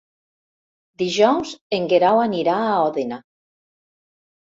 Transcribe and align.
Dijous 1.01 1.51
en 1.77 1.85
Guerau 1.91 2.21
anirà 2.23 2.55
a 2.71 2.79
Òdena. 2.87 3.21